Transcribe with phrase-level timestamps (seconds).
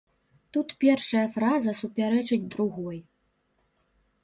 [0.55, 2.97] Тут першая фраза супярэчыць другой.